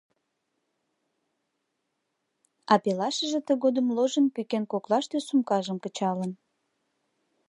А 2.73 2.75
пелашыже 2.83 3.39
тыгодым 3.47 3.87
ложын 3.95 4.25
пӱкен 4.35 4.63
коклаште 4.71 5.17
сумкажым 5.27 5.77
кычалын. 5.83 6.31